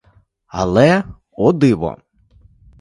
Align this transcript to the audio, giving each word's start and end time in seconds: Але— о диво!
Але— 0.59 0.87
о 1.43 1.47
диво! 1.59 1.93